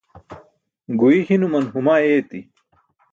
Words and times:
Guy 1.01 1.19
hinuman 1.27 1.65
huma 1.75 1.93
ayeti. 1.99 2.39